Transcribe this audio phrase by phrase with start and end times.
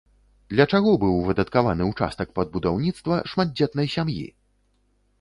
[0.53, 4.23] Для чаго быў выдаткаваны ўчастак пад будаўніцтва шматдзетнай сям'і?